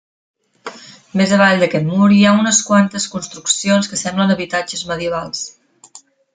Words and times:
Més 1.21 1.33
avall 1.37 1.61
d'aquest 1.63 1.85
mur 1.89 2.07
hi 2.15 2.23
ha 2.29 2.33
unes 2.39 2.63
quantes 2.71 3.07
construccions 3.17 3.93
que 3.93 4.03
semblen 4.07 4.37
habitatges 4.39 4.85
medievals. 4.95 5.47